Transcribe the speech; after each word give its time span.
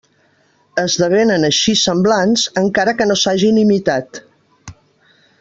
Esdevenen 0.83 1.45
així 1.49 1.75
semblants, 1.81 2.47
encara 2.63 2.97
que 3.03 3.09
no 3.11 3.19
s'hagin 3.25 3.61
imitat. 3.67 4.23